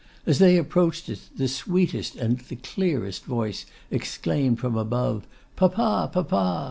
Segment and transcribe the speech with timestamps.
[0.25, 6.09] As they approached it, the sweetest and the clearest voice exclaimed from above, 'Papa!
[6.11, 6.59] papa!